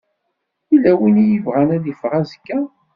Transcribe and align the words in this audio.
Yella 0.71 0.91
win 0.99 1.15
i 1.23 1.25
yebɣan 1.27 1.69
ad 1.75 1.85
iffeɣ 1.91 2.13
azekka? 2.19 2.59